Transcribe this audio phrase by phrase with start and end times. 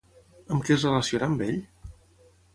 [0.55, 1.61] Amb què es relaciona amb ell?